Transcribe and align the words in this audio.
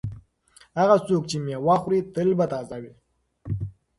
هغه 0.79 0.95
څوک 1.07 1.23
چې 1.29 1.37
مېوه 1.45 1.75
خوري 1.81 1.99
تل 2.13 2.29
به 2.37 2.45
تازه 2.53 2.77
وي. 2.81 2.91